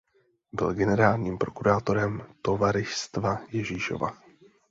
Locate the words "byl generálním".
0.53-1.37